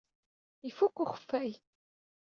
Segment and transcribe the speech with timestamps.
[0.69, 1.51] Ifuk ukeffay.